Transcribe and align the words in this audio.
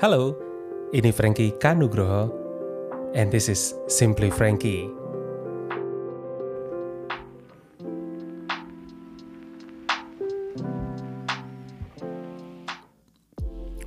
Halo, 0.00 0.32
ini 0.96 1.12
Frankie 1.12 1.52
Kanugroho, 1.60 2.32
and 3.12 3.28
this 3.28 3.52
is 3.52 3.76
Simply 3.84 4.32
Frankie. 4.32 4.88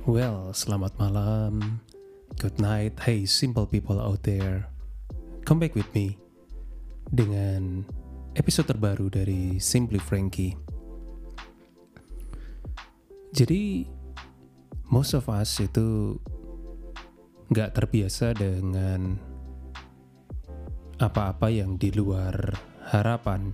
Well, 0.06 0.54
selamat 0.54 0.94
malam. 1.02 1.82
Good 2.38 2.62
night, 2.62 2.94
hey 3.02 3.26
simple 3.26 3.66
people 3.66 3.98
out 3.98 4.22
there. 4.22 4.70
Come 5.42 5.58
back 5.58 5.74
with 5.74 5.90
me 5.98 6.14
dengan 7.10 7.90
episode 8.38 8.70
terbaru 8.70 9.10
dari 9.10 9.58
Simply 9.58 9.98
Frankie. 9.98 10.54
Jadi, 13.34 13.90
most 14.88 15.16
of 15.16 15.28
us 15.32 15.60
itu 15.60 16.18
nggak 17.52 17.76
terbiasa 17.76 18.32
dengan 18.36 19.16
apa-apa 20.98 21.50
yang 21.50 21.76
di 21.76 21.90
luar 21.92 22.34
harapan. 22.88 23.52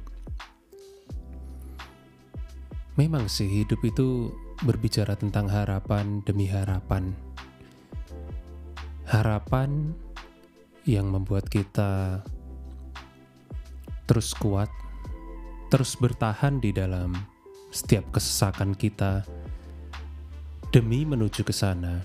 Memang 2.99 3.31
sih 3.33 3.49
hidup 3.49 3.81
itu 3.87 4.29
berbicara 4.61 5.17
tentang 5.17 5.49
harapan 5.49 6.21
demi 6.29 6.45
harapan. 6.45 7.17
Harapan 9.09 9.97
yang 10.85 11.09
membuat 11.09 11.49
kita 11.49 12.23
terus 14.05 14.37
kuat, 14.37 14.69
terus 15.73 15.97
bertahan 15.97 16.61
di 16.61 16.75
dalam 16.75 17.15
setiap 17.71 18.11
kesesakan 18.11 18.75
kita 18.75 19.23
demi 20.71 21.03
menuju 21.03 21.43
ke 21.43 21.51
sana. 21.51 21.99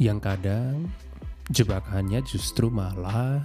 Yang 0.00 0.18
kadang 0.24 0.74
jebakannya 1.52 2.24
justru 2.24 2.72
malah 2.72 3.44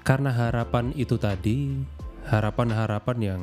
karena 0.00 0.34
harapan 0.34 0.90
itu 0.98 1.14
tadi, 1.14 1.78
harapan-harapan 2.26 3.18
yang 3.22 3.42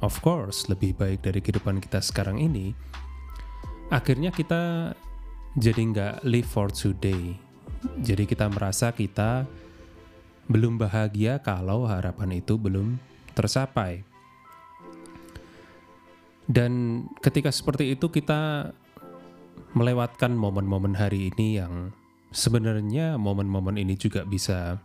of 0.00 0.16
course 0.24 0.64
lebih 0.72 0.96
baik 0.96 1.20
dari 1.20 1.44
kehidupan 1.44 1.76
kita 1.82 2.00
sekarang 2.00 2.40
ini, 2.40 2.72
akhirnya 3.92 4.32
kita 4.32 4.94
jadi 5.60 5.76
nggak 5.76 6.14
live 6.24 6.48
for 6.48 6.72
today. 6.72 7.36
Jadi 8.00 8.24
kita 8.24 8.48
merasa 8.48 8.96
kita 8.96 9.44
belum 10.48 10.80
bahagia 10.80 11.42
kalau 11.44 11.84
harapan 11.84 12.40
itu 12.40 12.56
belum 12.56 12.96
tercapai. 13.36 14.15
Dan 16.46 17.02
ketika 17.18 17.50
seperti 17.50 17.94
itu 17.98 18.06
kita 18.10 18.70
melewatkan 19.74 20.32
momen-momen 20.32 20.94
hari 20.94 21.34
ini 21.34 21.58
yang 21.58 21.90
sebenarnya 22.30 23.18
momen-momen 23.18 23.76
ini 23.76 23.98
juga 23.98 24.22
bisa 24.22 24.78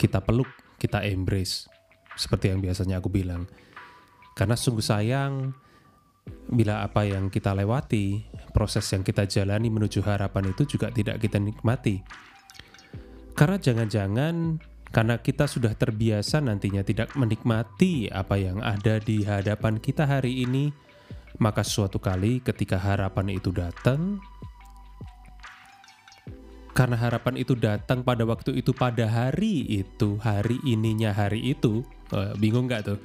kita 0.00 0.24
peluk, 0.24 0.48
kita 0.80 1.04
embrace 1.04 1.68
seperti 2.16 2.50
yang 2.50 2.64
biasanya 2.64 2.98
aku 2.98 3.12
bilang. 3.12 3.46
Karena 4.32 4.56
sungguh 4.56 4.82
sayang 4.82 5.52
bila 6.48 6.82
apa 6.82 7.04
yang 7.04 7.28
kita 7.28 7.52
lewati, 7.52 8.24
proses 8.56 8.88
yang 8.96 9.04
kita 9.04 9.28
jalani 9.28 9.68
menuju 9.68 10.00
harapan 10.02 10.50
itu 10.50 10.64
juga 10.76 10.88
tidak 10.88 11.20
kita 11.20 11.36
nikmati. 11.36 12.00
Karena 13.32 13.56
jangan-jangan 13.60 14.60
karena 14.92 15.16
kita 15.16 15.48
sudah 15.48 15.72
terbiasa 15.72 16.44
nantinya 16.44 16.84
tidak 16.84 17.16
menikmati 17.16 18.12
apa 18.12 18.36
yang 18.36 18.60
ada 18.60 19.00
di 19.00 19.24
hadapan 19.24 19.80
kita 19.80 20.04
hari 20.04 20.44
ini, 20.44 20.68
maka 21.40 21.64
suatu 21.64 21.96
kali 21.96 22.44
ketika 22.44 22.76
harapan 22.76 23.32
itu 23.32 23.48
datang, 23.48 24.20
karena 26.76 27.00
harapan 27.00 27.40
itu 27.40 27.56
datang 27.56 28.04
pada 28.04 28.28
waktu 28.28 28.60
itu 28.60 28.76
pada 28.76 29.08
hari 29.08 29.64
itu, 29.80 30.20
hari 30.20 30.60
ininya 30.60 31.16
hari 31.16 31.56
itu, 31.56 31.80
uh, 32.12 32.36
bingung 32.36 32.68
nggak 32.68 32.92
tuh? 32.92 33.00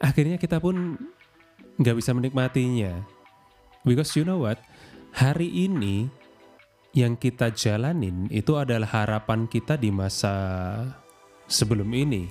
Akhirnya 0.00 0.40
kita 0.40 0.56
pun 0.56 0.96
nggak 1.76 2.00
bisa 2.00 2.16
menikmatinya, 2.16 3.04
because 3.84 4.16
you 4.16 4.24
know 4.24 4.40
what, 4.40 4.56
hari 5.12 5.52
ini 5.52 6.08
yang 6.94 7.18
kita 7.18 7.50
jalanin 7.50 8.30
itu 8.30 8.54
adalah 8.54 8.86
harapan 8.86 9.50
kita 9.50 9.74
di 9.74 9.90
masa 9.90 10.34
sebelum 11.50 11.90
ini, 11.90 12.30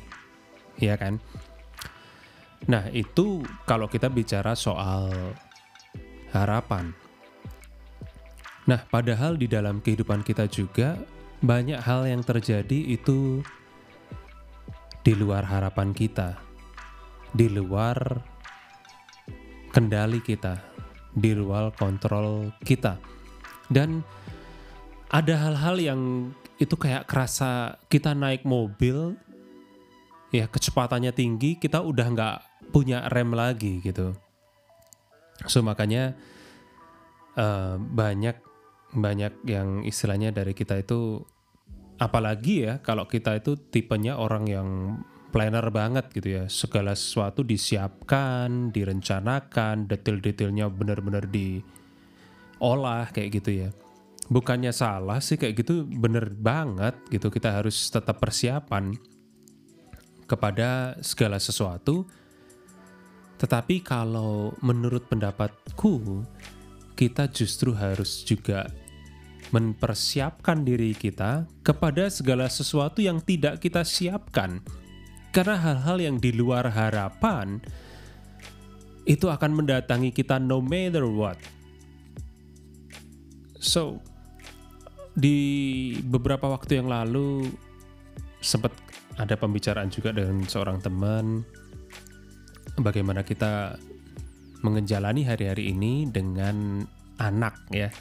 ya 0.79 0.95
kan? 0.95 1.19
Nah, 2.71 2.87
itu 2.95 3.43
kalau 3.67 3.91
kita 3.91 4.07
bicara 4.07 4.55
soal 4.55 5.11
harapan. 6.31 6.95
Nah, 8.63 8.79
padahal 8.87 9.35
di 9.35 9.51
dalam 9.51 9.83
kehidupan 9.83 10.23
kita 10.23 10.47
juga 10.47 10.95
banyak 11.43 11.83
hal 11.83 12.07
yang 12.07 12.23
terjadi 12.23 12.95
itu 12.95 13.43
di 15.03 15.11
luar 15.11 15.43
harapan 15.43 15.91
kita, 15.91 16.39
di 17.35 17.51
luar 17.51 17.99
kendali 19.75 20.23
kita, 20.23 20.55
di 21.11 21.35
luar 21.35 21.75
kontrol 21.75 22.55
kita. 22.63 22.95
Dan 23.67 23.99
ada 25.13 25.37
hal-hal 25.37 25.77
yang 25.77 26.01
itu 26.57 26.73
kayak 26.73 27.05
kerasa 27.05 27.77
kita 27.85 28.17
naik 28.17 28.41
mobil 28.49 29.13
ya 30.33 30.49
kecepatannya 30.49 31.13
tinggi 31.13 31.61
kita 31.61 31.85
udah 31.85 32.07
nggak 32.09 32.37
punya 32.73 33.05
rem 33.13 33.29
lagi 33.37 33.77
gitu. 33.85 34.17
So 35.45 35.61
makanya 35.61 36.17
uh, 37.37 37.77
banyak 37.77 38.41
banyak 38.93 39.33
yang 39.45 39.85
istilahnya 39.85 40.33
dari 40.33 40.57
kita 40.57 40.81
itu 40.81 41.21
apalagi 42.01 42.65
ya 42.65 42.81
kalau 42.81 43.05
kita 43.05 43.37
itu 43.37 43.53
tipenya 43.69 44.17
orang 44.17 44.49
yang 44.49 44.69
planner 45.29 45.69
banget 45.69 46.09
gitu 46.09 46.41
ya. 46.41 46.49
Segala 46.49 46.97
sesuatu 46.97 47.45
disiapkan 47.45 48.73
direncanakan 48.73 49.85
detail-detailnya 49.85 50.73
benar-benar 50.73 51.29
diolah 51.29 53.13
kayak 53.13 53.29
gitu 53.37 53.69
ya 53.69 53.69
bukannya 54.31 54.71
salah 54.71 55.19
sih 55.19 55.35
kayak 55.35 55.63
gitu 55.63 55.83
bener 55.87 56.31
banget 56.31 56.95
gitu. 57.11 57.27
Kita 57.27 57.59
harus 57.59 57.89
tetap 57.91 58.19
persiapan 58.19 58.95
kepada 60.27 60.97
segala 61.03 61.39
sesuatu. 61.39 62.07
Tetapi 63.39 63.83
kalau 63.83 64.55
menurut 64.63 65.03
pendapatku 65.11 66.23
kita 66.95 67.27
justru 67.27 67.75
harus 67.75 68.23
juga 68.23 68.69
mempersiapkan 69.51 70.63
diri 70.63 70.95
kita 70.95 71.45
kepada 71.61 72.07
segala 72.07 72.47
sesuatu 72.47 73.03
yang 73.03 73.19
tidak 73.19 73.59
kita 73.59 73.83
siapkan. 73.83 74.63
Karena 75.33 75.57
hal-hal 75.59 75.97
yang 75.99 76.17
di 76.21 76.31
luar 76.31 76.69
harapan 76.71 77.59
itu 79.03 79.27
akan 79.27 79.51
mendatangi 79.59 80.15
kita 80.15 80.39
no 80.39 80.63
matter 80.63 81.03
what. 81.03 81.35
So 83.59 83.99
di 85.13 85.39
beberapa 86.01 86.49
waktu 86.49 86.81
yang 86.81 86.89
lalu 86.89 87.49
sempat 88.41 88.73
ada 89.17 89.37
pembicaraan 89.37 89.93
juga 89.93 90.09
dengan 90.09 90.41
seorang 90.49 90.81
teman 90.81 91.45
bagaimana 92.81 93.21
kita 93.21 93.77
menjalani 94.65 95.27
hari-hari 95.27 95.69
ini 95.69 96.09
dengan 96.09 96.81
anak 97.21 97.59
ya. 97.69 97.91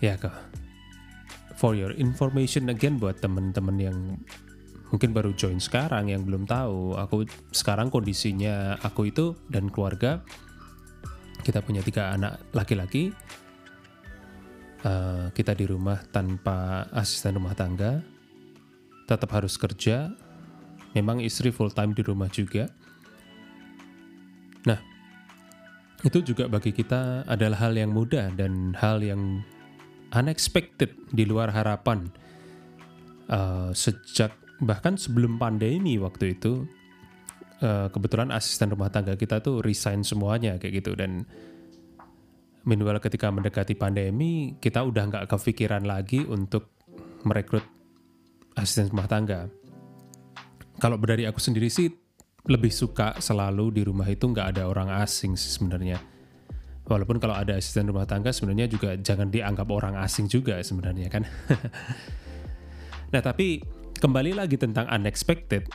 Ya 0.00 0.16
kok. 0.16 0.32
For 1.60 1.76
your 1.76 1.92
information 1.92 2.72
again 2.72 2.96
buat 2.96 3.20
teman-teman 3.20 3.76
yang 3.76 3.98
mungkin 4.88 5.12
baru 5.12 5.36
join 5.36 5.60
sekarang 5.60 6.08
yang 6.08 6.24
belum 6.24 6.48
tahu, 6.48 6.96
aku 6.96 7.28
sekarang 7.52 7.92
kondisinya 7.92 8.80
aku 8.80 9.12
itu 9.12 9.36
dan 9.52 9.68
keluarga 9.68 10.24
kita 11.44 11.60
punya 11.64 11.80
tiga 11.80 12.12
anak 12.16 12.40
laki-laki 12.52 13.12
uh, 14.84 15.28
kita 15.32 15.52
di 15.56 15.64
rumah 15.68 16.00
tanpa 16.08 16.88
asisten 16.94 17.36
rumah 17.36 17.56
tangga, 17.56 18.00
tetap 19.08 19.30
harus 19.34 19.56
kerja. 19.56 20.12
Memang 20.90 21.22
istri 21.22 21.54
full 21.54 21.70
time 21.70 21.94
di 21.94 22.02
rumah 22.02 22.26
juga. 22.26 22.66
Nah, 24.66 24.80
itu 26.02 26.18
juga 26.24 26.50
bagi 26.50 26.74
kita 26.74 27.24
adalah 27.30 27.68
hal 27.68 27.78
yang 27.78 27.94
mudah 27.94 28.34
dan 28.34 28.74
hal 28.74 28.98
yang 28.98 29.44
unexpected 30.10 30.90
di 31.14 31.24
luar 31.28 31.54
harapan. 31.54 32.10
Uh, 33.30 33.70
sejak 33.70 34.34
bahkan 34.58 34.98
sebelum 34.98 35.38
pandemi 35.38 35.94
waktu 36.02 36.34
itu, 36.34 36.66
uh, 37.62 37.86
kebetulan 37.92 38.34
asisten 38.34 38.74
rumah 38.74 38.90
tangga 38.90 39.14
kita 39.14 39.38
tuh 39.38 39.62
resign 39.62 40.02
semuanya 40.02 40.58
kayak 40.58 40.82
gitu 40.82 40.98
dan 40.98 41.24
Meanwhile 42.68 43.00
ketika 43.00 43.32
mendekati 43.32 43.72
pandemi, 43.72 44.56
kita 44.60 44.84
udah 44.84 45.08
nggak 45.08 45.24
kepikiran 45.32 45.88
lagi 45.88 46.24
untuk 46.28 46.76
merekrut 47.24 47.64
asisten 48.56 48.92
rumah 48.92 49.08
tangga. 49.08 49.48
Kalau 50.80 51.00
dari 51.00 51.24
aku 51.24 51.40
sendiri 51.40 51.72
sih, 51.72 51.88
lebih 52.48 52.72
suka 52.72 53.16
selalu 53.20 53.80
di 53.80 53.82
rumah 53.84 54.08
itu 54.08 54.28
nggak 54.28 54.56
ada 54.56 54.68
orang 54.68 54.88
asing 55.00 55.36
sih 55.36 55.52
sebenarnya. 55.52 56.00
Walaupun 56.88 57.20
kalau 57.22 57.36
ada 57.36 57.56
asisten 57.56 57.86
rumah 57.88 58.08
tangga 58.08 58.32
sebenarnya 58.32 58.66
juga 58.66 58.96
jangan 58.96 59.28
dianggap 59.28 59.68
orang 59.68 59.94
asing 60.00 60.26
juga 60.26 60.58
sebenarnya 60.60 61.08
kan. 61.12 61.22
nah 63.12 63.20
tapi 63.20 63.60
kembali 64.00 64.36
lagi 64.36 64.56
tentang 64.56 64.88
unexpected. 64.88 65.68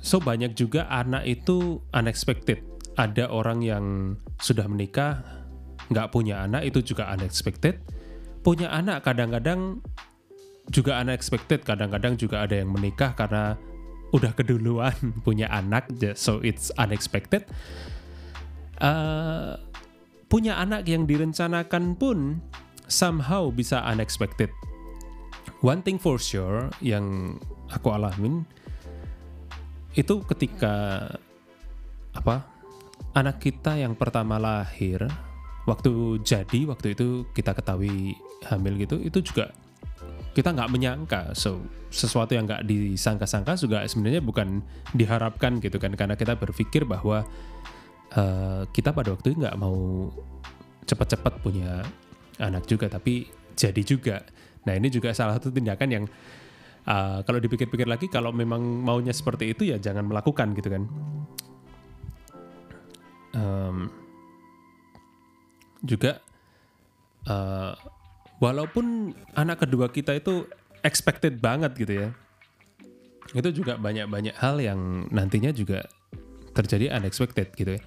So 0.00 0.22
banyak 0.22 0.56
juga 0.56 0.88
anak 0.88 1.28
itu 1.28 1.82
unexpected. 1.92 2.64
Ada 2.96 3.28
orang 3.28 3.60
yang 3.60 3.84
sudah 4.40 4.64
menikah 4.66 5.39
nggak 5.90 6.08
punya 6.14 6.46
anak 6.46 6.66
itu 6.70 6.94
juga 6.94 7.10
unexpected. 7.10 7.82
Punya 8.40 8.72
anak 8.72 9.04
kadang-kadang 9.04 9.82
juga 10.70 11.02
unexpected. 11.02 11.66
Kadang-kadang 11.66 12.16
juga 12.16 12.46
ada 12.46 12.56
yang 12.56 12.70
menikah 12.70 13.12
karena 13.12 13.58
udah 14.14 14.32
keduluan 14.34 14.94
punya 15.26 15.50
anak, 15.50 15.90
so 16.14 16.38
it's 16.40 16.70
unexpected. 16.78 17.46
Uh, 18.80 19.60
punya 20.30 20.56
anak 20.56 20.86
yang 20.88 21.04
direncanakan 21.04 21.98
pun 21.98 22.40
somehow 22.86 23.50
bisa 23.50 23.82
unexpected. 23.84 24.48
One 25.60 25.84
thing 25.84 26.00
for 26.00 26.16
sure 26.16 26.72
yang 26.80 27.36
aku 27.68 27.92
alamin 27.92 28.48
itu 29.98 30.22
ketika 30.24 31.06
apa 32.14 32.46
anak 33.12 33.42
kita 33.42 33.74
yang 33.78 33.98
pertama 33.98 34.38
lahir 34.38 35.06
waktu 35.70 36.18
jadi 36.26 36.66
waktu 36.66 36.98
itu 36.98 37.30
kita 37.30 37.54
ketahui 37.54 38.18
hamil 38.50 38.74
gitu 38.82 38.98
itu 38.98 39.22
juga 39.22 39.54
kita 40.34 40.54
nggak 40.54 40.70
menyangka. 40.70 41.20
So 41.34 41.62
sesuatu 41.90 42.38
yang 42.38 42.46
nggak 42.46 42.62
disangka-sangka 42.66 43.58
juga 43.58 43.82
sebenarnya 43.86 44.22
bukan 44.22 44.62
diharapkan 44.94 45.58
gitu 45.62 45.78
kan. 45.78 45.94
Karena 45.94 46.14
kita 46.14 46.38
berpikir 46.38 46.86
bahwa 46.86 47.26
uh, 48.14 48.62
kita 48.70 48.94
pada 48.94 49.14
waktu 49.14 49.34
itu 49.34 49.42
nggak 49.42 49.58
mau 49.58 50.10
cepat-cepat 50.86 51.42
punya 51.42 51.82
anak 52.38 52.66
juga 52.66 52.86
tapi 52.90 53.26
jadi 53.58 53.82
juga. 53.82 54.22
Nah 54.66 54.74
ini 54.78 54.88
juga 54.90 55.10
salah 55.14 55.38
satu 55.38 55.50
tindakan 55.50 55.88
yang 55.90 56.04
uh, 56.86 57.20
kalau 57.26 57.38
dipikir-pikir 57.42 57.90
lagi 57.90 58.06
kalau 58.06 58.30
memang 58.30 58.62
maunya 58.62 59.14
seperti 59.14 59.54
itu 59.54 59.66
ya 59.66 59.82
jangan 59.82 60.06
melakukan 60.06 60.54
gitu 60.54 60.68
kan. 60.70 60.82
Um, 63.30 63.90
juga 65.84 66.20
uh, 67.28 67.76
walaupun 68.40 69.16
anak 69.36 69.64
kedua 69.64 69.92
kita 69.92 70.16
itu 70.16 70.48
expected 70.80 71.40
banget 71.40 71.72
gitu 71.76 71.94
ya 72.06 72.08
itu 73.30 73.62
juga 73.62 73.78
banyak-banyak 73.78 74.34
hal 74.34 74.58
yang 74.58 75.06
nantinya 75.14 75.54
juga 75.54 75.86
terjadi 76.54 76.90
unexpected 76.98 77.54
gitu 77.54 77.78
ya. 77.78 77.82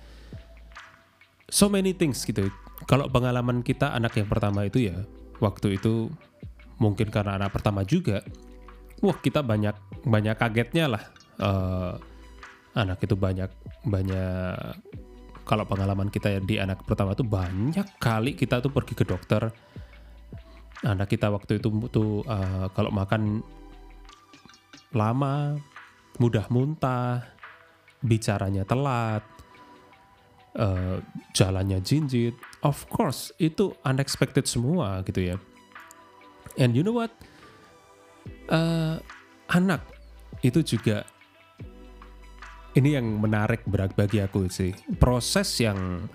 So 1.51 1.68
many 1.68 1.92
things 1.92 2.24
gitu. 2.24 2.48
Kalau 2.88 3.12
pengalaman 3.12 3.62
kita 3.62 3.92
anak 3.92 4.16
yang 4.16 4.28
pertama 4.31 4.63
itu 4.63 4.88
ya 4.88 5.04
waktu 5.44 5.75
itu 5.80 6.07
mungkin 6.80 7.12
karena 7.12 7.38
anak 7.38 7.54
pertama 7.54 7.84
juga 7.84 8.24
wah 9.04 9.16
kita 9.19 9.44
banyak 9.44 9.75
banyak 10.07 10.36
kagetnya 10.39 10.86
lah. 10.96 11.04
Uh, 11.38 12.00
anak 12.74 13.04
itu 13.04 13.13
banyak 13.13 13.51
banyak 13.84 14.57
kalau 15.44 15.68
pengalaman 15.68 16.07
kita 16.07 16.40
di 16.44 16.60
anak 16.60 16.84
pertama 16.88 17.16
itu 17.16 17.28
banyak 17.28 18.00
kali 18.00 18.36
kita 18.36 18.63
tuh 18.63 18.72
pergi 18.72 18.94
ke 18.95 19.04
dokter 19.04 19.51
anak 20.84 21.16
kita 21.16 21.31
waktu 21.31 21.63
itu 21.63 21.72
tuh 21.88 22.22
uh, 22.28 22.68
kalau 22.75 22.92
makan 22.92 23.40
lama, 24.94 25.57
mudah 26.19 26.45
muntah, 26.51 27.24
bicaranya 28.04 28.68
telat, 28.68 29.24
uh, 30.60 31.00
jalannya 31.34 31.80
jinjit, 31.81 32.36
of 32.62 32.86
course 32.92 33.31
itu 33.39 33.74
unexpected 33.88 34.46
semua 34.46 35.01
gitu 35.07 35.34
ya. 35.34 35.36
And 36.60 36.78
you 36.78 36.86
know 36.86 36.94
what? 36.94 37.10
Uh, 38.48 39.01
anak 39.50 39.81
itu 40.46 40.62
juga 40.62 41.07
ini 42.74 42.98
yang 42.98 43.06
menarik 43.22 43.66
bagi 43.70 44.20
aku 44.22 44.50
sih. 44.50 44.74
Proses 44.98 45.50
yang 45.62 46.10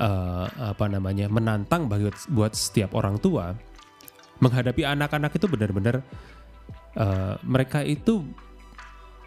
uh, 0.00 0.46
apa 0.72 0.86
namanya 0.88 1.28
menantang 1.28 1.88
bagi 1.88 2.08
buat 2.32 2.52
setiap 2.52 2.96
orang 2.96 3.20
tua 3.20 3.56
menghadapi 4.40 4.84
anak-anak 4.84 5.32
itu 5.32 5.46
benar-benar 5.48 6.04
uh, 6.96 7.40
mereka 7.40 7.80
itu 7.80 8.20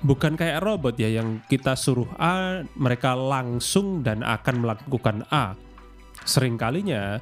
bukan 0.06 0.38
kayak 0.38 0.62
robot 0.64 0.96
ya 0.96 1.10
yang 1.10 1.42
kita 1.50 1.74
suruh 1.74 2.08
A 2.22 2.64
mereka 2.78 3.18
langsung 3.18 4.06
dan 4.06 4.22
akan 4.22 4.56
melakukan 4.64 5.26
A 5.34 5.58
sering 6.24 6.56
kalinya 6.56 7.18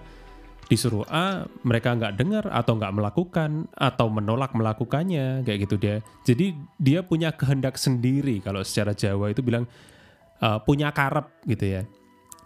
disuruh 0.68 1.08
A 1.08 1.48
mereka 1.64 1.96
nggak 1.96 2.14
dengar 2.19 2.46
atau 2.52 2.75
nggak 2.75 2.94
melakukan 2.94 3.72
atau 3.72 4.12
menolak 4.12 4.52
melakukannya 4.52 5.48
kayak 5.48 5.68
gitu 5.68 5.75
dia 5.80 6.04
jadi 6.28 6.52
dia 6.75 7.00
punya 7.08 7.31
kehendak 7.31 7.80
sendiri 7.80 8.44
kalau 8.44 8.62
secara 8.68 8.92
Jawa 8.92 9.31
itu 9.31 9.40
bilang 9.40 9.64
uh, 10.44 10.60
punya 10.62 10.92
karep 10.92 11.31
gitu 11.48 11.66
ya 11.80 11.81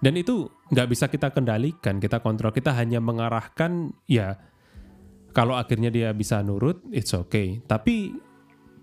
dan 0.02 0.14
itu 0.18 0.50
nggak 0.70 0.88
bisa 0.90 1.10
kita 1.10 1.34
kendalikan 1.34 1.98
kita 1.98 2.22
kontrol 2.22 2.54
kita 2.54 2.70
hanya 2.78 3.02
mengarahkan 3.02 3.90
ya 4.06 4.38
kalau 5.32 5.56
akhirnya 5.56 5.88
dia 5.90 6.12
bisa 6.12 6.44
nurut, 6.44 6.84
it's 6.92 7.16
okay. 7.16 7.64
Tapi 7.64 8.12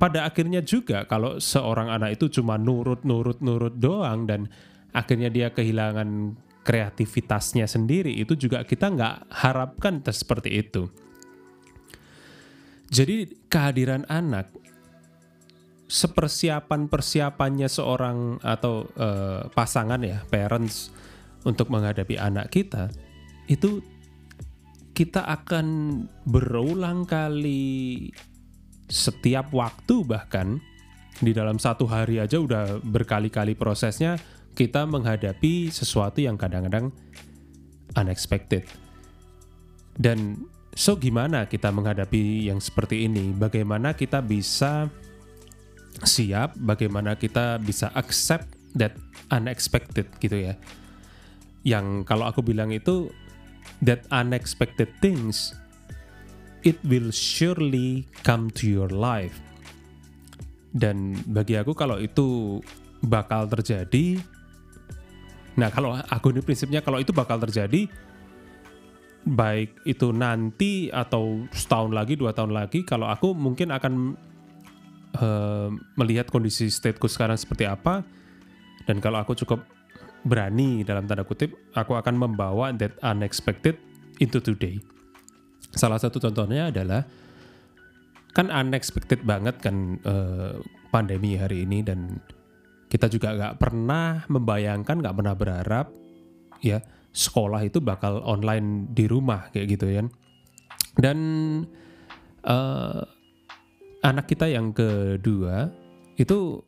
pada 0.00 0.24
akhirnya 0.24 0.64
juga 0.64 1.04
kalau 1.04 1.36
seorang 1.36 1.92
anak 1.92 2.16
itu 2.16 2.40
cuma 2.40 2.56
nurut, 2.56 3.04
nurut, 3.04 3.44
nurut 3.44 3.76
doang 3.76 4.24
dan 4.24 4.48
akhirnya 4.96 5.28
dia 5.28 5.52
kehilangan 5.52 6.40
kreativitasnya 6.68 7.64
sendiri, 7.64 8.12
itu 8.12 8.36
juga 8.36 8.60
kita 8.60 8.92
nggak 8.92 9.16
harapkan 9.32 10.04
seperti 10.04 10.60
itu. 10.60 10.92
Jadi 12.92 13.48
kehadiran 13.48 14.04
anak 14.12 14.52
sepersiapan 15.88 16.92
persiapannya 16.92 17.68
seorang 17.72 18.44
atau 18.44 18.84
uh, 19.00 19.48
pasangan 19.56 19.96
ya 20.04 20.20
parents 20.28 20.92
untuk 21.48 21.72
menghadapi 21.72 22.20
anak 22.20 22.52
kita 22.52 22.92
itu 23.48 23.80
kita 24.92 25.24
akan 25.24 25.66
berulang 26.28 27.08
kali 27.08 28.12
setiap 28.92 29.48
waktu 29.56 30.04
bahkan 30.04 30.60
di 31.24 31.32
dalam 31.32 31.56
satu 31.56 31.88
hari 31.88 32.20
aja 32.20 32.36
udah 32.36 32.84
berkali-kali 32.84 33.56
prosesnya 33.56 34.20
kita 34.58 34.82
menghadapi 34.90 35.70
sesuatu 35.70 36.18
yang 36.18 36.34
kadang-kadang 36.34 36.90
unexpected. 37.94 38.66
Dan 39.94 40.50
so 40.74 40.98
gimana 40.98 41.46
kita 41.46 41.70
menghadapi 41.70 42.50
yang 42.50 42.58
seperti 42.58 43.06
ini? 43.06 43.30
Bagaimana 43.30 43.94
kita 43.94 44.18
bisa 44.18 44.90
siap? 46.02 46.58
Bagaimana 46.58 47.14
kita 47.14 47.62
bisa 47.62 47.94
accept 47.94 48.50
that 48.74 48.98
unexpected 49.30 50.10
gitu 50.18 50.50
ya? 50.50 50.58
Yang 51.62 52.02
kalau 52.10 52.26
aku 52.26 52.42
bilang 52.42 52.74
itu 52.74 53.14
that 53.86 54.02
unexpected 54.10 54.90
things, 54.98 55.54
it 56.66 56.82
will 56.82 57.14
surely 57.14 58.10
come 58.26 58.50
to 58.58 58.66
your 58.66 58.90
life. 58.90 59.38
Dan 60.74 61.14
bagi 61.30 61.54
aku 61.54 61.78
kalau 61.78 62.02
itu 62.02 62.58
bakal 63.06 63.46
terjadi, 63.46 64.18
nah 65.58 65.74
kalau 65.74 65.98
aku 65.98 66.30
ini 66.30 66.40
prinsipnya 66.40 66.78
kalau 66.80 67.02
itu 67.02 67.10
bakal 67.10 67.42
terjadi, 67.42 67.90
baik 69.26 69.82
itu 69.82 70.14
nanti 70.14 70.88
atau 70.88 71.44
setahun 71.50 71.90
lagi, 71.90 72.14
dua 72.14 72.30
tahun 72.30 72.54
lagi, 72.54 72.86
kalau 72.86 73.10
aku 73.10 73.34
mungkin 73.34 73.74
akan 73.74 74.14
uh, 75.18 75.68
melihat 75.98 76.30
kondisi 76.30 76.70
stateku 76.70 77.10
sekarang 77.10 77.34
seperti 77.34 77.66
apa, 77.66 78.06
dan 78.86 79.02
kalau 79.02 79.18
aku 79.18 79.34
cukup 79.34 79.66
berani 80.22 80.82
dalam 80.82 81.06
tanda 81.06 81.22
kutip 81.22 81.54
aku 81.78 81.94
akan 81.94 82.14
membawa 82.18 82.74
that 82.74 82.94
unexpected 83.02 83.78
into 84.18 84.42
today. 84.42 84.78
Salah 85.74 86.00
satu 86.00 86.18
contohnya 86.18 86.70
adalah 86.72 87.06
kan 88.32 88.48
unexpected 88.48 89.22
banget 89.26 89.58
kan 89.58 89.98
uh, 90.06 90.58
pandemi 90.94 91.34
hari 91.36 91.66
ini 91.66 91.82
dan 91.82 92.22
kita 92.88 93.06
juga 93.12 93.36
nggak 93.36 93.54
pernah 93.60 94.24
membayangkan 94.26 94.96
nggak 95.00 95.16
pernah 95.16 95.34
berharap 95.36 95.86
ya 96.64 96.80
sekolah 97.12 97.64
itu 97.64 97.78
bakal 97.80 98.20
online 98.24 98.90
di 98.92 99.04
rumah 99.08 99.48
kayak 99.52 99.66
gitu 99.78 99.86
ya 99.88 100.02
dan 100.98 101.18
uh, 102.44 103.04
anak 104.02 104.26
kita 104.26 104.48
yang 104.50 104.72
kedua 104.74 105.70
itu 106.18 106.64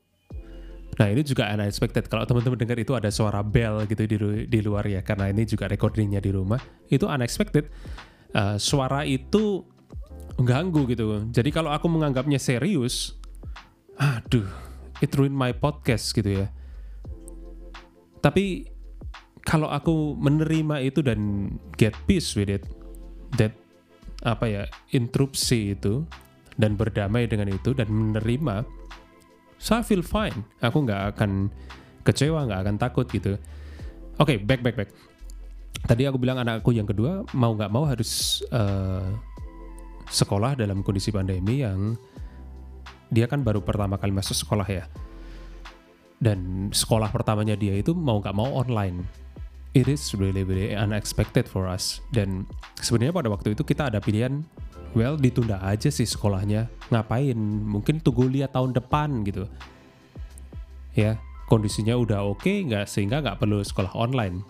Nah 1.01 1.09
ini 1.09 1.25
juga 1.25 1.49
unexpected. 1.49 2.13
Kalau 2.13 2.29
teman-teman 2.29 2.61
dengar 2.61 2.77
itu 2.77 2.93
ada 2.93 3.09
suara 3.09 3.41
bell 3.41 3.89
gitu 3.89 4.05
di, 4.05 4.17
di 4.45 4.61
luar 4.61 4.85
ya, 4.85 5.01
karena 5.01 5.33
ini 5.33 5.49
juga 5.49 5.65
recordingnya 5.65 6.21
di 6.21 6.29
rumah. 6.29 6.61
Itu 6.93 7.09
unexpected. 7.09 7.73
Uh, 8.37 8.61
suara 8.61 9.09
itu 9.09 9.65
ganggu 10.37 10.85
gitu. 10.93 11.25
Jadi 11.33 11.49
kalau 11.57 11.73
aku 11.73 11.89
menganggapnya 11.89 12.37
serius, 12.37 13.17
aduh, 13.97 14.45
it 15.01 15.13
ruin 15.17 15.33
my 15.33 15.53
podcast 15.57 16.13
gitu 16.13 16.45
ya. 16.45 16.47
Tapi 18.21 18.69
kalau 19.45 19.73
aku 19.73 20.15
menerima 20.21 20.85
itu 20.85 21.01
dan 21.01 21.53
get 21.81 21.97
peace 22.05 22.37
with 22.37 22.53
it, 22.53 22.65
that 23.41 23.57
apa 24.21 24.45
ya 24.45 24.63
interupsi 24.93 25.73
itu 25.73 26.05
dan 26.61 26.77
berdamai 26.77 27.25
dengan 27.25 27.49
itu 27.49 27.73
dan 27.73 27.89
menerima, 27.89 28.69
so 29.57 29.73
I 29.73 29.83
feel 29.83 30.05
fine. 30.05 30.45
Aku 30.61 30.85
nggak 30.85 31.17
akan 31.17 31.49
kecewa, 32.05 32.45
nggak 32.45 32.61
akan 32.69 32.77
takut 32.77 33.09
gitu. 33.09 33.41
Oke, 34.21 34.37
okay, 34.37 34.39
back 34.39 34.61
back 34.61 34.77
back. 34.77 34.93
Tadi 35.89 36.05
aku 36.05 36.21
bilang 36.21 36.37
anakku 36.37 36.77
yang 36.77 36.85
kedua 36.85 37.25
mau 37.33 37.57
nggak 37.57 37.73
mau 37.73 37.89
harus 37.89 38.45
uh, 38.53 39.09
sekolah 40.13 40.61
dalam 40.61 40.85
kondisi 40.85 41.09
pandemi 41.09 41.65
yang 41.65 41.97
dia 43.11 43.27
kan 43.27 43.43
baru 43.43 43.59
pertama 43.61 43.99
kali 43.99 44.15
masuk 44.15 44.39
sekolah 44.39 44.67
ya. 44.67 44.87
Dan 46.23 46.71
sekolah 46.71 47.11
pertamanya 47.11 47.59
dia 47.59 47.75
itu 47.75 47.91
mau 47.93 48.23
nggak 48.23 48.37
mau 48.37 48.55
online. 48.55 49.03
It 49.71 49.87
is 49.87 50.15
really 50.19 50.43
really 50.47 50.75
unexpected 50.75 51.51
for 51.51 51.67
us. 51.67 51.99
Dan 52.15 52.47
sebenarnya 52.79 53.15
pada 53.15 53.29
waktu 53.31 53.59
itu 53.59 53.63
kita 53.67 53.91
ada 53.91 53.99
pilihan, 53.99 54.43
well 54.95 55.19
ditunda 55.19 55.59
aja 55.63 55.91
sih 55.91 56.07
sekolahnya. 56.07 56.71
Ngapain? 56.95 57.39
Mungkin 57.67 58.03
tunggu 58.03 58.31
lihat 58.31 58.55
tahun 58.55 58.75
depan 58.75 59.27
gitu. 59.27 59.51
Ya, 60.95 61.19
kondisinya 61.51 61.95
udah 61.99 62.27
oke 62.27 62.47
okay, 62.47 62.67
nggak 62.67 62.87
sehingga 62.87 63.23
nggak 63.23 63.39
perlu 63.43 63.63
sekolah 63.63 63.95
online. 63.95 64.43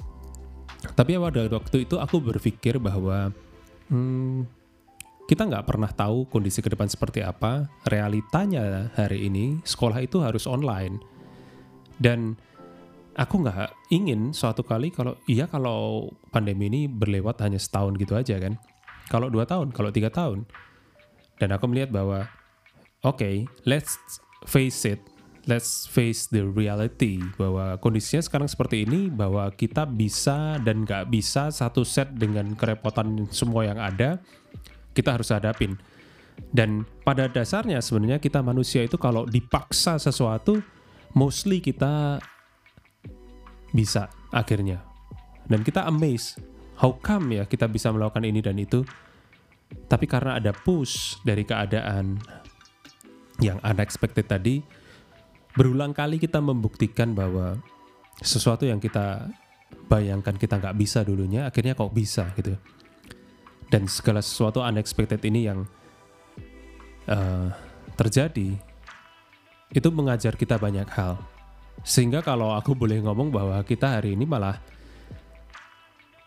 Tapi 0.96 1.16
pada 1.16 1.48
waktu 1.48 1.84
itu 1.84 2.00
aku 2.00 2.16
berpikir 2.20 2.80
bahwa 2.80 3.32
hmm, 3.92 4.59
kita 5.30 5.46
nggak 5.46 5.62
pernah 5.62 5.86
tahu 5.86 6.26
kondisi 6.26 6.58
ke 6.58 6.74
depan 6.74 6.90
seperti 6.90 7.22
apa. 7.22 7.70
Realitanya 7.86 8.90
hari 8.98 9.30
ini 9.30 9.62
sekolah 9.62 10.02
itu 10.02 10.18
harus 10.18 10.42
online. 10.50 10.98
Dan 11.94 12.34
aku 13.14 13.46
nggak 13.46 13.94
ingin 13.94 14.34
suatu 14.34 14.66
kali 14.66 14.90
kalau 14.90 15.14
iya 15.30 15.46
kalau 15.46 16.10
pandemi 16.34 16.66
ini 16.66 16.90
berlewat 16.90 17.38
hanya 17.46 17.62
setahun 17.62 17.94
gitu 18.02 18.18
aja 18.18 18.42
kan. 18.42 18.58
Kalau 19.06 19.30
dua 19.30 19.46
tahun, 19.46 19.70
kalau 19.70 19.94
tiga 19.94 20.10
tahun. 20.10 20.50
Dan 21.38 21.54
aku 21.54 21.70
melihat 21.70 21.94
bahwa 21.94 22.26
oke, 23.06 23.22
okay, 23.22 23.46
let's 23.62 24.02
face 24.50 24.82
it, 24.82 24.98
let's 25.46 25.86
face 25.86 26.26
the 26.26 26.42
reality 26.42 27.22
bahwa 27.38 27.78
kondisinya 27.78 28.26
sekarang 28.26 28.50
seperti 28.50 28.82
ini 28.82 29.06
bahwa 29.06 29.46
kita 29.54 29.86
bisa 29.86 30.58
dan 30.58 30.82
nggak 30.82 31.06
bisa 31.06 31.54
satu 31.54 31.86
set 31.86 32.18
dengan 32.18 32.58
kerepotan 32.58 33.30
semua 33.30 33.70
yang 33.70 33.78
ada 33.78 34.18
kita 34.94 35.18
harus 35.18 35.30
hadapin. 35.30 35.78
Dan 36.50 36.88
pada 37.04 37.28
dasarnya 37.28 37.84
sebenarnya 37.84 38.18
kita 38.18 38.40
manusia 38.40 38.80
itu 38.80 38.96
kalau 38.96 39.28
dipaksa 39.28 40.00
sesuatu, 40.00 40.58
mostly 41.12 41.60
kita 41.60 42.18
bisa 43.70 44.08
akhirnya. 44.32 44.80
Dan 45.44 45.60
kita 45.66 45.84
amazed, 45.86 46.40
how 46.80 46.96
come 46.96 47.36
ya 47.36 47.44
kita 47.44 47.68
bisa 47.68 47.92
melakukan 47.92 48.24
ini 48.24 48.40
dan 48.40 48.56
itu. 48.56 48.82
Tapi 49.86 50.06
karena 50.08 50.40
ada 50.40 50.50
push 50.50 51.22
dari 51.22 51.46
keadaan 51.46 52.18
yang 53.38 53.62
unexpected 53.62 54.26
tadi, 54.26 54.58
berulang 55.54 55.94
kali 55.94 56.18
kita 56.18 56.42
membuktikan 56.42 57.14
bahwa 57.14 57.60
sesuatu 58.18 58.66
yang 58.66 58.82
kita 58.82 59.30
bayangkan 59.86 60.34
kita 60.34 60.58
nggak 60.58 60.74
bisa 60.74 61.06
dulunya, 61.06 61.46
akhirnya 61.46 61.78
kok 61.78 61.94
bisa 61.94 62.34
gitu 62.34 62.58
dan 63.70 63.86
segala 63.86 64.18
sesuatu 64.20 64.60
unexpected 64.60 65.22
ini 65.22 65.46
yang 65.46 65.64
uh, 67.06 67.48
terjadi 67.94 68.58
itu 69.70 69.88
mengajar 69.94 70.34
kita 70.34 70.58
banyak 70.58 70.86
hal. 70.90 71.16
Sehingga 71.86 72.20
kalau 72.20 72.52
aku 72.52 72.74
boleh 72.74 73.00
ngomong 73.00 73.30
bahwa 73.30 73.56
kita 73.62 73.96
hari 73.96 74.18
ini 74.18 74.26
malah 74.26 74.58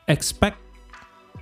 expect 0.08 0.58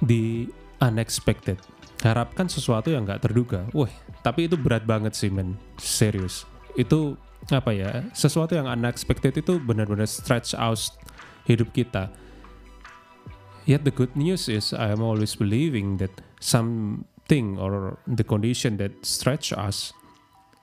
di 0.01 0.49
unexpected. 0.81 1.61
Harapkan 2.01 2.49
sesuatu 2.49 2.89
yang 2.89 3.05
nggak 3.05 3.29
terduga. 3.29 3.69
Wah 3.71 3.93
tapi 4.25 4.49
itu 4.49 4.57
berat 4.57 4.83
banget 4.83 5.13
sih 5.13 5.29
men. 5.29 5.53
Serius. 5.77 6.49
Itu 6.73 7.15
apa 7.53 7.73
ya 7.73 8.05
sesuatu 8.13 8.57
yang 8.57 8.65
unexpected 8.65 9.37
itu 9.37 9.61
benar-benar 9.61 10.09
stretch 10.09 10.57
out 10.57 10.81
hidup 11.45 11.69
kita 11.73 12.09
Yet 13.69 13.85
the 13.85 13.93
good 13.93 14.17
news 14.17 14.49
is 14.49 14.73
I 14.73 14.89
am 14.89 15.05
always 15.05 15.37
believing 15.37 16.01
that 16.01 16.11
something 16.41 17.61
or 17.61 18.01
the 18.09 18.25
condition 18.25 18.81
that 18.81 18.91
stretch 19.05 19.53
us 19.53 19.93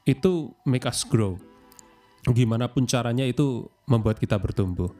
itu 0.02 0.50
make 0.66 0.82
us 0.82 1.06
grow. 1.06 1.38
Gimana 2.26 2.66
pun 2.66 2.90
caranya 2.90 3.22
itu 3.22 3.70
membuat 3.86 4.18
kita 4.18 4.34
bertumbuh. 4.36 4.90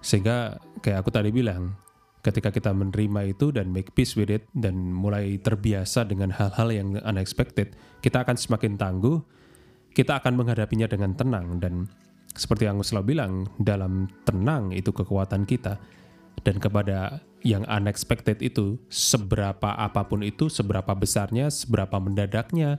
Sehingga 0.00 0.56
kayak 0.80 1.04
aku 1.04 1.10
tadi 1.12 1.28
bilang, 1.28 1.76
ketika 2.24 2.48
kita 2.48 2.72
menerima 2.72 3.36
itu 3.36 3.52
dan 3.52 3.68
make 3.68 3.92
peace 3.92 4.16
with 4.16 4.32
it 4.32 4.48
dan 4.56 4.76
mulai 4.96 5.36
terbiasa 5.36 6.08
dengan 6.08 6.32
hal-hal 6.32 6.72
yang 6.72 6.88
unexpected, 7.04 7.76
kita 8.00 8.24
akan 8.24 8.40
semakin 8.40 8.80
tangguh, 8.80 9.20
kita 9.92 10.24
akan 10.24 10.40
menghadapinya 10.40 10.88
dengan 10.88 11.12
tenang 11.12 11.60
dan 11.60 11.84
seperti 12.32 12.64
yang 12.64 12.80
aku 12.80 12.86
selalu 12.86 13.06
bilang, 13.12 13.44
dalam 13.60 14.08
tenang 14.24 14.72
itu 14.72 14.88
kekuatan 14.88 15.44
kita 15.44 15.76
dan 16.40 16.56
kepada 16.56 17.20
yang 17.40 17.64
unexpected 17.64 18.40
itu 18.44 18.76
seberapa 18.92 19.72
apa 19.72 20.04
pun 20.04 20.20
itu 20.20 20.52
seberapa 20.52 20.92
besarnya 20.92 21.48
seberapa 21.48 21.96
mendadaknya 21.96 22.76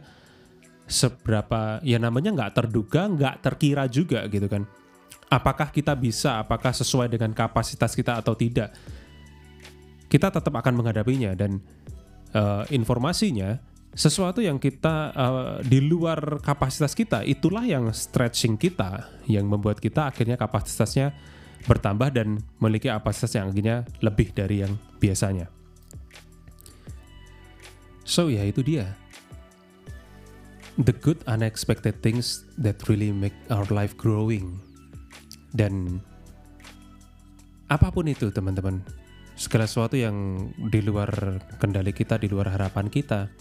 seberapa 0.85 1.81
ya 1.81 1.97
namanya 1.97 2.35
nggak 2.35 2.53
terduga 2.53 3.07
nggak 3.09 3.35
terkira 3.41 3.87
juga 3.87 4.27
gitu 4.27 4.45
kan. 4.45 4.67
Apakah 5.31 5.71
kita 5.71 5.95
bisa 5.95 6.43
apakah 6.43 6.75
sesuai 6.75 7.07
dengan 7.07 7.31
kapasitas 7.31 7.95
kita 7.95 8.19
atau 8.19 8.35
tidak 8.35 8.75
kita 10.11 10.27
tetap 10.27 10.51
akan 10.51 10.83
menghadapinya. 10.83 11.31
Dan 11.31 11.63
uh, 12.35 12.67
informasinya 12.67 13.55
sesuatu 13.95 14.43
yang 14.43 14.59
kita 14.59 15.15
uh, 15.15 15.55
di 15.63 15.79
luar 15.79 16.43
kapasitas 16.43 16.91
kita 16.91 17.23
itulah 17.23 17.63
yang 17.63 17.91
stretching 17.95 18.59
kita 18.59 19.07
yang 19.27 19.47
membuat 19.47 19.79
kita 19.79 20.11
akhirnya 20.11 20.35
kapasitasnya 20.35 21.15
bertambah 21.65 22.09
dan 22.13 22.41
memiliki 22.57 22.89
kapasitas 22.89 23.37
yang 23.37 23.49
akhirnya 23.49 23.87
lebih 24.01 24.33
dari 24.33 24.65
yang 24.65 24.73
biasanya. 24.97 25.49
So 28.05 28.27
ya 28.27 28.43
itu 28.43 28.65
dia. 28.65 28.91
The 30.81 30.95
good 30.95 31.21
unexpected 31.27 31.99
things 32.01 32.47
that 32.57 32.79
really 32.89 33.13
make 33.13 33.35
our 33.53 33.67
life 33.69 33.93
growing. 33.95 34.57
Dan 35.51 35.99
apa 37.67 37.91
pun 37.91 38.07
itu 38.07 38.31
teman-teman, 38.31 38.83
segala 39.35 39.67
sesuatu 39.67 39.95
yang 39.99 40.47
di 40.71 40.79
luar 40.83 41.39
kendali 41.59 41.91
kita, 41.95 42.19
di 42.19 42.27
luar 42.27 42.51
harapan 42.51 42.87
kita, 42.87 43.31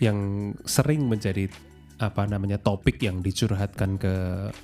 yang 0.00 0.52
sering 0.64 1.04
menjadi 1.04 1.48
apa 2.00 2.24
namanya 2.24 2.56
topik 2.56 2.96
yang 3.04 3.20
dicurhatkan 3.20 4.00
ke 4.00 4.14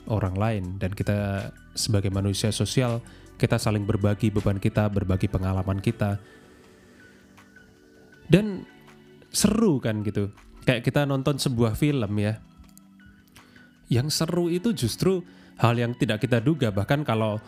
orang 0.08 0.34
lain 0.34 0.64
dan 0.80 0.96
kita 0.96 1.52
sebagai 1.76 2.08
manusia 2.08 2.48
sosial 2.48 3.04
kita 3.36 3.60
saling 3.60 3.84
berbagi 3.84 4.32
beban 4.32 4.56
kita, 4.56 4.88
berbagi 4.88 5.28
pengalaman 5.28 5.78
kita. 5.84 6.16
Dan 8.26 8.64
seru 9.28 9.78
kan 9.78 10.00
gitu. 10.02 10.32
Kayak 10.64 10.82
kita 10.88 11.04
nonton 11.04 11.36
sebuah 11.36 11.76
film 11.76 12.10
ya. 12.16 12.40
Yang 13.92 14.24
seru 14.24 14.50
itu 14.50 14.72
justru 14.74 15.22
hal 15.60 15.78
yang 15.78 15.94
tidak 15.94 16.24
kita 16.24 16.42
duga 16.42 16.74
bahkan 16.74 17.06
kalau 17.06 17.38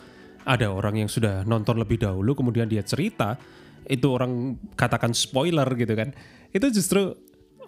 ada 0.47 0.71
orang 0.71 1.03
yang 1.05 1.11
sudah 1.11 1.43
nonton 1.45 1.77
lebih 1.77 2.01
dahulu 2.01 2.33
kemudian 2.33 2.71
dia 2.71 2.81
cerita 2.81 3.37
itu 3.85 4.07
orang 4.07 4.55
katakan 4.79 5.17
spoiler 5.17 5.67
gitu 5.75 5.97
kan. 5.97 6.15
Itu 6.53 6.69
justru 6.71 7.17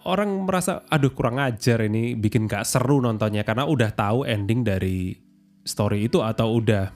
orang 0.07 0.47
merasa 0.47 0.85
aduh 0.87 1.11
kurang 1.13 1.37
ajar 1.37 1.83
ini 1.85 2.15
bikin 2.15 2.47
gak 2.47 2.65
seru 2.65 3.03
nontonnya. 3.03 3.43
Karena 3.43 3.67
udah 3.67 3.91
tahu 3.91 4.23
ending 4.23 4.65
dari 4.65 5.13
story 5.61 6.09
itu 6.09 6.23
atau 6.23 6.57
udah 6.57 6.89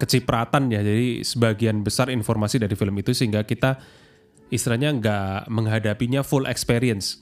kecipratan 0.00 0.72
ya. 0.72 0.80
Jadi 0.80 1.20
sebagian 1.20 1.84
besar 1.84 2.08
informasi 2.08 2.56
dari 2.56 2.72
film 2.72 2.96
itu 2.96 3.12
sehingga 3.12 3.44
kita 3.44 3.76
istilahnya 4.48 4.96
nggak 4.96 5.52
menghadapinya 5.52 6.24
full 6.24 6.48
experience. 6.48 7.20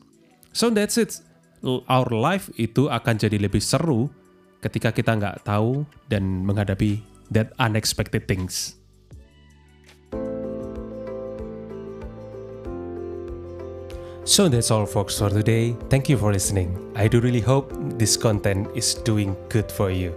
So 0.55 0.71
that's 0.71 0.97
it. 0.97 1.19
Our 1.67 2.09
life 2.15 2.49
itu 2.55 2.87
akan 2.87 3.19
jadi 3.19 3.37
lebih 3.37 3.59
seru 3.59 4.07
ketika 4.63 4.95
kita 4.95 5.19
nggak 5.19 5.43
tahu 5.43 5.83
dan 6.07 6.47
menghadapi 6.47 7.03
that 7.35 7.51
unexpected 7.59 8.31
things 8.31 8.78
So 14.29 14.47
that's 14.47 14.71
all 14.71 14.85
folks 14.85 15.19
for 15.19 15.31
today. 15.31 15.75
Thank 15.89 16.11
you 16.11 16.19
for 16.19 16.31
listening. 16.31 16.93
I 16.95 17.09
do 17.09 17.19
really 17.19 17.41
hope 17.41 17.73
this 17.97 18.15
content 18.15 18.69
is 18.75 18.93
doing 18.93 19.35
good 19.49 19.73
for 19.73 19.91
you. 19.91 20.13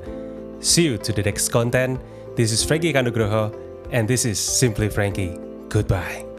See 0.59 0.83
you 0.83 0.97
to 0.97 1.13
the 1.13 1.23
next 1.23 1.47
content. 1.47 2.01
This 2.35 2.51
is 2.51 2.61
Frankie 2.61 2.91
Kandugroho 2.91 3.55
and 3.89 4.09
this 4.09 4.25
is 4.25 4.37
Simply 4.37 4.89
Frankie. 4.89 5.39
Goodbye. 5.69 6.30